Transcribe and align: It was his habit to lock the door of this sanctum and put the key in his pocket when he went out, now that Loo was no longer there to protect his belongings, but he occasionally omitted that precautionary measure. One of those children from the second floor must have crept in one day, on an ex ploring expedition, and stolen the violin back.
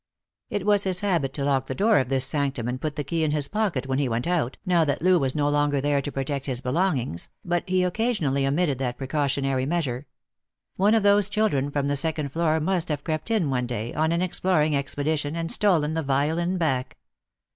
It 0.49 0.65
was 0.65 0.83
his 0.83 1.01
habit 1.01 1.31
to 1.33 1.43
lock 1.45 1.67
the 1.67 1.75
door 1.75 1.99
of 1.99 2.09
this 2.09 2.25
sanctum 2.25 2.67
and 2.67 2.81
put 2.81 2.95
the 2.95 3.03
key 3.03 3.23
in 3.23 3.29
his 3.29 3.47
pocket 3.47 3.85
when 3.85 3.99
he 3.99 4.09
went 4.09 4.25
out, 4.25 4.57
now 4.65 4.83
that 4.83 5.03
Loo 5.03 5.19
was 5.19 5.35
no 5.35 5.47
longer 5.47 5.79
there 5.79 6.01
to 6.01 6.11
protect 6.11 6.47
his 6.47 6.59
belongings, 6.59 7.29
but 7.45 7.69
he 7.69 7.83
occasionally 7.83 8.47
omitted 8.47 8.79
that 8.79 8.97
precautionary 8.97 9.67
measure. 9.67 10.07
One 10.75 10.95
of 10.95 11.03
those 11.03 11.29
children 11.29 11.69
from 11.69 11.87
the 11.87 11.95
second 11.95 12.29
floor 12.31 12.59
must 12.59 12.89
have 12.89 13.03
crept 13.03 13.29
in 13.29 13.51
one 13.51 13.67
day, 13.67 13.93
on 13.93 14.11
an 14.11 14.23
ex 14.23 14.39
ploring 14.39 14.73
expedition, 14.75 15.35
and 15.35 15.51
stolen 15.51 15.93
the 15.93 16.01
violin 16.01 16.57
back. 16.57 16.97